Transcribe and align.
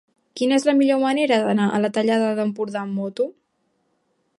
Quina 0.39 0.55
és 0.61 0.63
la 0.69 0.73
millor 0.79 1.01
manera 1.03 1.39
d'anar 1.43 1.67
a 1.77 1.83
la 1.85 1.93
Tallada 1.99 2.33
d'Empordà 2.41 2.83
amb 2.87 3.01
moto? 3.03 3.33